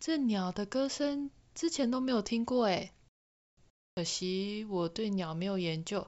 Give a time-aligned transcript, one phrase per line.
[0.00, 2.92] 这鸟的歌声之前都没有听过诶
[3.94, 6.06] 可惜我对鸟没有研究，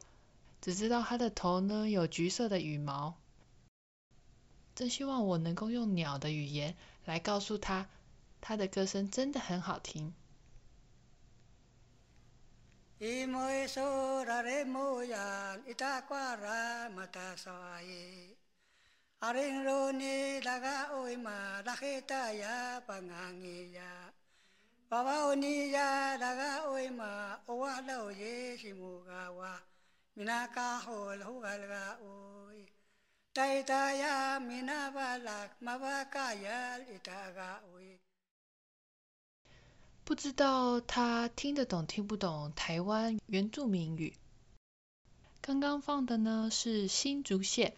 [0.61, 3.15] 只知道它的头呢有橘色的羽毛。
[4.77, 7.89] 真希望我能够用鸟的语言来告诉它，
[8.41, 10.15] 它的歌声真的很好听。
[40.05, 44.17] 不知道他听得懂听不懂台湾原住民语。
[45.43, 47.77] 刚刚放的呢是新竹县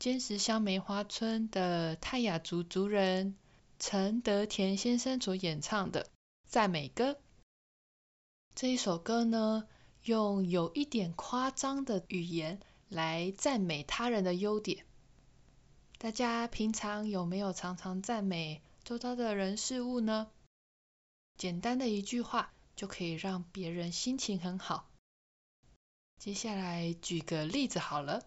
[0.00, 3.36] 尖石乡梅花村的泰雅族族人
[3.78, 6.10] 陈德田先生所演唱的
[6.48, 7.16] 赞美歌。
[8.56, 9.68] 这一首歌呢，
[10.02, 14.87] 用有一点夸张的语言来赞美他人的优点。
[16.00, 20.28] 大家平常有没有常常赞美周遭的人事物呢？
[21.36, 24.88] 简单的一句话就可以让别人心情很好。
[26.20, 28.22] 接下来举个例子好了。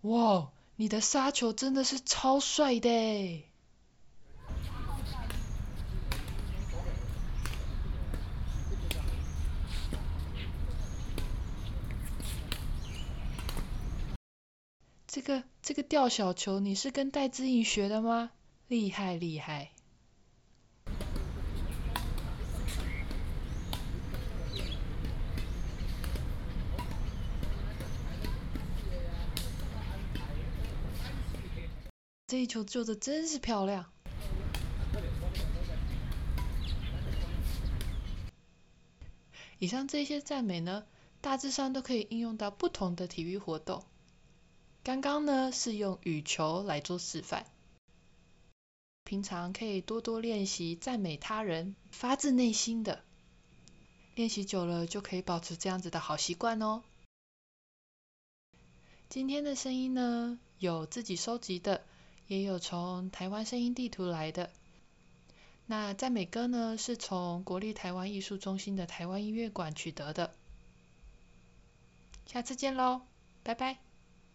[0.00, 0.50] 哇！
[0.80, 3.44] 你的杀球真的是超帅的！
[15.06, 18.30] 这个这个吊小球，你是跟戴志颖学的吗？
[18.66, 19.72] 厉害厉害！
[32.30, 33.90] 这一球救的真是漂亮。
[39.58, 40.86] 以上这些赞美呢，
[41.20, 43.84] 大致上都可以应用到不同的体育活动。
[44.84, 47.46] 刚刚呢是用羽球来做示范，
[49.02, 53.02] 平常可以多多练习赞美他人，发自内心的。
[54.14, 56.84] 练习久了就可以保持这样子的好习惯哦。
[59.08, 61.84] 今天的声音呢，有自己收集的。
[62.30, 64.50] 也有从台湾声音地图来的。
[65.66, 70.32] 那赞美歌呢，是从国立台湾艺术中心的台湾音乐馆取得的。
[72.26, 73.00] 下次见喽，
[73.42, 73.89] 拜拜。